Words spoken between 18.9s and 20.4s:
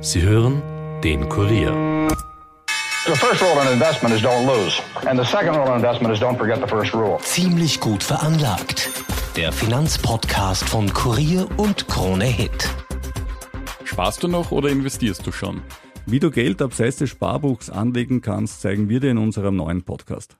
dir in unserem neuen Podcast.